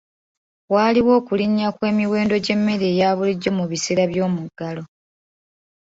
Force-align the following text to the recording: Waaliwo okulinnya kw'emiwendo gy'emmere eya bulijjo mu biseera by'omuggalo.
Waaliwo 0.73 1.11
okulinnya 1.19 1.67
kw'emiwendo 1.75 2.35
gy'emmere 2.45 2.85
eya 2.95 3.09
bulijjo 3.17 3.49
mu 3.57 3.65
biseera 3.71 4.03
by'omuggalo. 4.11 4.83